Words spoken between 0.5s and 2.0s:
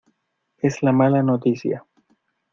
es la mala noticia.